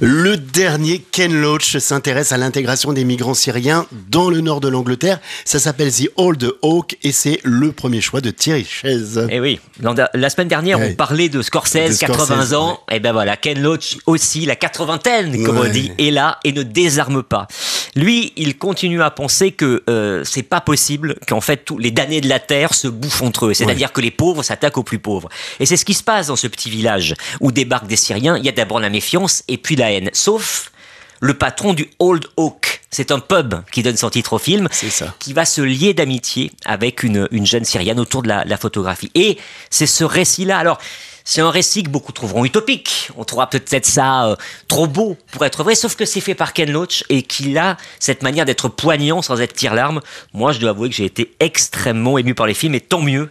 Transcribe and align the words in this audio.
Le 0.00 0.36
dernier, 0.36 1.04
Ken 1.10 1.34
Loach, 1.40 1.76
s'intéresse 1.78 2.30
à 2.30 2.36
l'intégration 2.36 2.92
des 2.92 3.04
migrants 3.04 3.34
syriens 3.34 3.84
dans 4.10 4.30
le 4.30 4.40
nord 4.40 4.60
de 4.60 4.68
l'Angleterre. 4.68 5.18
Ça 5.44 5.58
s'appelle 5.58 5.92
The 5.92 6.08
Old 6.16 6.52
Oak 6.62 6.96
et 7.02 7.10
c'est 7.10 7.40
le 7.42 7.72
premier 7.72 8.00
choix 8.00 8.20
de 8.20 8.30
Thierry 8.30 8.64
Chaise. 8.64 9.26
Eh 9.28 9.40
oui, 9.40 9.58
la 9.80 10.30
semaine 10.30 10.46
dernière, 10.46 10.78
on 10.78 10.94
parlait 10.94 11.28
de 11.28 11.42
Scorsese, 11.42 11.98
80 11.98 12.52
ans. 12.56 12.78
Et 12.90 12.96
eh 12.96 13.00
ben 13.00 13.12
voilà, 13.12 13.36
Ken 13.36 13.60
Loach 13.60 13.96
aussi, 14.06 14.46
la 14.46 14.54
quatre-vingtaine, 14.54 15.44
comme 15.44 15.58
on 15.58 15.68
dit, 15.68 15.90
est 15.98 16.12
là 16.12 16.38
et 16.44 16.52
ne 16.52 16.62
désarme 16.62 17.24
pas. 17.24 17.48
Lui, 17.98 18.32
il 18.36 18.58
continue 18.58 19.02
à 19.02 19.10
penser 19.10 19.50
que 19.50 19.82
euh, 19.90 20.22
c'est 20.22 20.44
pas 20.44 20.60
possible 20.60 21.16
qu'en 21.26 21.40
fait 21.40 21.64
tous 21.64 21.78
les 21.78 21.90
damnés 21.90 22.20
de 22.20 22.28
la 22.28 22.38
terre 22.38 22.72
se 22.72 22.86
bouffent 22.86 23.22
entre 23.22 23.46
eux. 23.46 23.54
C'est-à-dire 23.54 23.92
que 23.92 24.00
les 24.00 24.12
pauvres 24.12 24.44
s'attaquent 24.44 24.78
aux 24.78 24.84
plus 24.84 25.00
pauvres. 25.00 25.28
Et 25.58 25.66
c'est 25.66 25.76
ce 25.76 25.84
qui 25.84 25.94
se 25.94 26.04
passe 26.04 26.28
dans 26.28 26.36
ce 26.36 26.46
petit 26.46 26.70
village 26.70 27.16
où 27.40 27.50
débarquent 27.50 27.88
des 27.88 27.96
Syriens. 27.96 28.36
Il 28.36 28.44
y 28.44 28.48
a 28.48 28.52
d'abord 28.52 28.78
la 28.78 28.88
méfiance 28.88 29.42
et 29.48 29.58
puis 29.58 29.74
la 29.74 29.88
Sauf 30.12 30.70
le 31.20 31.34
patron 31.34 31.74
du 31.74 31.90
Old 31.98 32.24
Oak. 32.36 32.82
C'est 32.88 33.10
un 33.10 33.18
pub 33.18 33.54
qui 33.72 33.82
donne 33.82 33.96
son 33.96 34.10
titre 34.10 34.34
au 34.34 34.38
film, 34.38 34.68
ça. 34.70 35.12
qui 35.18 35.32
va 35.32 35.44
se 35.44 35.60
lier 35.60 35.92
d'amitié 35.92 36.52
avec 36.64 37.02
une, 37.02 37.28
jeune 37.44 37.64
Syrienne 37.64 37.98
autour 37.98 38.22
de 38.22 38.28
la, 38.28 38.56
photographie. 38.56 39.10
Et 39.16 39.38
c'est 39.70 39.86
ce 39.86 40.04
récit-là. 40.04 40.56
Alors, 40.56 40.78
c'est 41.28 41.42
un 41.42 41.50
récit 41.50 41.82
que 41.82 41.90
beaucoup 41.90 42.12
trouveront 42.12 42.46
utopique. 42.46 43.10
On 43.18 43.22
trouvera 43.22 43.50
peut-être 43.50 43.84
ça 43.84 44.28
euh, 44.28 44.36
trop 44.66 44.86
beau 44.86 45.18
pour 45.30 45.44
être 45.44 45.62
vrai, 45.62 45.74
sauf 45.74 45.94
que 45.94 46.06
c'est 46.06 46.22
fait 46.22 46.34
par 46.34 46.54
Ken 46.54 46.70
Loach 46.70 47.04
et 47.10 47.22
qu'il 47.22 47.58
a 47.58 47.76
cette 48.00 48.22
manière 48.22 48.46
d'être 48.46 48.70
poignant 48.70 49.20
sans 49.20 49.38
être 49.42 49.52
tire-larme. 49.52 50.00
Moi, 50.32 50.52
je 50.52 50.58
dois 50.58 50.70
avouer 50.70 50.88
que 50.88 50.94
j'ai 50.94 51.04
été 51.04 51.34
extrêmement 51.38 52.16
ému 52.16 52.34
par 52.34 52.46
les 52.46 52.54
films 52.54 52.74
et 52.76 52.80
tant 52.80 53.02
mieux 53.02 53.28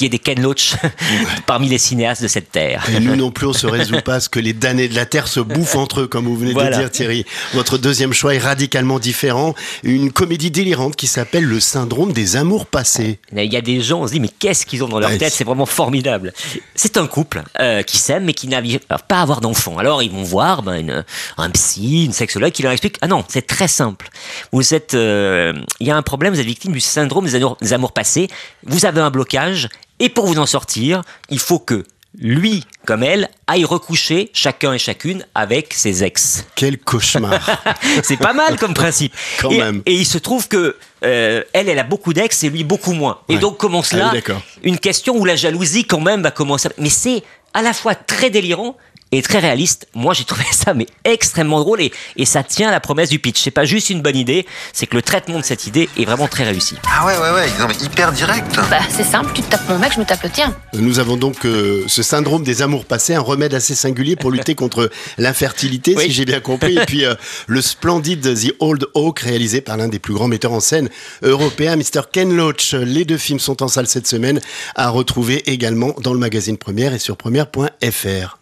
qui 0.00 0.06
est 0.06 0.08
des 0.08 0.18
Ken 0.18 0.40
Loach 0.40 0.76
parmi 1.46 1.68
les 1.68 1.76
cinéastes 1.76 2.22
de 2.22 2.28
cette 2.28 2.50
terre. 2.50 2.82
Et 2.90 3.00
nous 3.00 3.16
non 3.16 3.30
plus, 3.30 3.46
on 3.46 3.52
se 3.52 3.66
résout 3.66 4.00
pas 4.00 4.14
à 4.14 4.20
ce 4.20 4.30
que 4.30 4.40
les 4.40 4.54
damnés 4.54 4.88
de 4.88 4.94
la 4.94 5.04
terre 5.04 5.28
se 5.28 5.40
bouffent 5.40 5.76
entre 5.76 6.00
eux, 6.00 6.06
comme 6.06 6.24
vous 6.24 6.36
venez 6.36 6.54
de 6.54 6.74
dire, 6.74 6.90
Thierry. 6.90 7.26
Votre 7.52 7.76
deuxième 7.76 8.14
choix 8.14 8.34
est 8.34 8.38
radicalement 8.38 8.98
différent. 8.98 9.54
Une 9.82 10.10
comédie 10.10 10.50
délirante 10.50 10.96
qui 10.96 11.06
s'appelle 11.06 11.44
Le 11.44 11.60
syndrome 11.60 12.14
des 12.14 12.36
amours 12.36 12.64
passés. 12.64 13.18
Il 13.36 13.52
y 13.52 13.58
a 13.58 13.60
des 13.60 13.82
gens, 13.82 14.00
on 14.00 14.06
se 14.06 14.12
dit, 14.12 14.20
mais 14.20 14.30
qu'est-ce 14.30 14.64
qu'ils 14.64 14.82
ont 14.82 14.88
dans 14.88 15.00
leur 15.00 15.18
tête? 15.18 15.34
C'est 15.34 15.44
vraiment 15.44 15.66
formidable. 15.66 16.32
C'est 16.74 16.96
un 16.96 17.06
couple 17.06 17.42
euh, 17.60 17.82
qui 17.82 17.98
s'aime, 17.98 18.24
mais 18.24 18.32
qui 18.32 18.48
n'arrive 18.48 18.80
pas 19.06 19.18
à 19.18 19.20
avoir 19.20 19.42
d'enfants. 19.42 19.76
Alors, 19.76 20.02
ils 20.02 20.10
vont 20.10 20.22
voir 20.22 20.62
ben, 20.62 21.04
un 21.36 21.50
psy, 21.50 22.06
une 22.06 22.14
sexologue 22.14 22.52
qui 22.52 22.62
leur 22.62 22.72
explique 22.72 22.96
Ah 23.02 23.06
non, 23.06 23.22
c'est 23.28 23.46
très 23.46 23.68
simple. 23.68 24.08
Vous 24.50 24.72
êtes. 24.72 24.94
Euh, 24.94 25.52
il 25.78 25.86
y 25.86 25.90
a 25.90 25.96
un 25.96 26.00
problème, 26.00 26.32
vous 26.32 26.40
êtes 26.40 26.46
victime 26.46 26.72
du 26.72 26.80
syndrome 26.80 27.28
des 27.60 27.72
amours 27.74 27.92
passés. 27.92 28.28
Vous 28.64 28.86
avez 28.86 29.02
un 29.02 29.10
blocage 29.10 29.68
et 30.00 30.08
pour 30.08 30.26
vous 30.26 30.38
en 30.38 30.46
sortir, 30.46 31.02
il 31.28 31.38
faut 31.38 31.58
que 31.58 31.84
lui 32.18 32.64
comme 32.86 33.02
elle 33.02 33.28
aille 33.46 33.64
recoucher 33.64 34.30
chacun 34.32 34.72
et 34.72 34.78
chacune 34.78 35.24
avec 35.34 35.72
ses 35.74 36.02
ex. 36.02 36.44
Quel 36.56 36.78
cauchemar 36.78 37.40
C'est 38.02 38.16
pas 38.16 38.32
mal 38.32 38.58
comme 38.58 38.74
principe. 38.74 39.14
Quand 39.40 39.50
et, 39.50 39.58
même. 39.58 39.82
et, 39.86 39.94
il 39.94 40.06
se 40.06 40.18
trouve 40.18 40.48
que 40.48 40.76
euh, 41.04 41.44
elle, 41.52 41.68
elle 41.68 41.78
a 41.78 41.84
beaucoup 41.84 42.12
d'ex 42.12 42.42
et 42.42 42.50
lui 42.50 42.64
beaucoup 42.64 42.92
moins. 42.92 43.20
Et 43.28 43.38
donc 43.38 43.58
commence 43.58 43.92
là 43.92 44.12
ah 44.12 44.32
une 44.62 44.78
question 44.78 45.16
où 45.16 45.24
la 45.24 45.36
jalousie 45.36 45.84
quand 45.84 46.00
même 46.00 46.22
va 46.22 46.30
commencer. 46.30 46.68
Mais 46.78 46.90
c'est 46.90 47.22
à 47.54 47.62
la 47.62 47.72
fois 47.72 47.94
très 47.94 48.30
délirant 48.30 48.76
et 49.12 49.22
très 49.22 49.38
réaliste. 49.38 49.88
Moi, 49.94 50.14
j'ai 50.14 50.24
trouvé 50.24 50.44
ça 50.52 50.74
mais 50.74 50.86
extrêmement 51.04 51.60
drôle 51.60 51.80
et, 51.80 51.92
et 52.16 52.24
ça 52.24 52.42
tient 52.42 52.68
à 52.68 52.70
la 52.70 52.80
promesse 52.80 53.10
du 53.10 53.18
pitch. 53.18 53.40
C'est 53.40 53.50
pas 53.50 53.64
juste 53.64 53.90
une 53.90 54.02
bonne 54.02 54.16
idée, 54.16 54.46
c'est 54.72 54.86
que 54.86 54.96
le 54.96 55.02
traitement 55.02 55.38
de 55.38 55.44
cette 55.44 55.66
idée 55.66 55.88
est 55.96 56.04
vraiment 56.04 56.28
très 56.28 56.44
réussi. 56.44 56.76
Ah 56.86 57.06
ouais, 57.06 57.16
ouais, 57.16 57.30
ouais, 57.30 57.46
non, 57.58 57.66
mais 57.68 57.74
hyper 57.84 58.12
direct. 58.12 58.54
Bah, 58.70 58.78
c'est 58.88 59.04
simple, 59.04 59.30
tu 59.34 59.42
te 59.42 59.50
tapes 59.50 59.68
mon 59.68 59.78
mec, 59.78 59.92
je 59.94 60.00
me 60.00 60.04
tape 60.04 60.22
le 60.22 60.30
tien. 60.30 60.54
Nous 60.74 60.98
avons 60.98 61.16
donc 61.16 61.44
euh, 61.44 61.84
ce 61.86 62.02
syndrome 62.02 62.42
des 62.42 62.62
amours 62.62 62.84
passés, 62.84 63.14
un 63.14 63.20
remède 63.20 63.54
assez 63.54 63.74
singulier 63.74 64.16
pour 64.16 64.30
lutter 64.30 64.54
contre 64.54 64.90
l'infertilité, 65.18 65.96
si 65.96 66.12
j'ai 66.12 66.24
bien 66.24 66.40
compris. 66.40 66.76
Et 66.76 66.86
puis 66.86 67.04
euh, 67.04 67.14
le 67.46 67.60
splendide 67.60 68.34
The 68.34 68.54
Old 68.60 68.86
Oak, 68.94 69.20
réalisé 69.20 69.60
par 69.60 69.76
l'un 69.76 69.88
des 69.88 69.98
plus 69.98 70.14
grands 70.14 70.28
metteurs 70.28 70.52
en 70.52 70.60
scène 70.60 70.88
européens, 71.22 71.76
Mr. 71.76 72.02
Ken 72.12 72.34
Loach. 72.34 72.74
Les 72.74 73.04
deux 73.04 73.18
films 73.18 73.40
sont 73.40 73.62
en 73.62 73.68
salle 73.68 73.86
cette 73.86 74.06
semaine, 74.06 74.40
à 74.74 74.88
retrouver 74.90 75.50
également 75.50 75.94
dans 76.00 76.12
le 76.12 76.18
magazine 76.18 76.58
Première 76.58 76.94
et 76.94 76.98
sur 76.98 77.16
première.fr. 77.16 78.38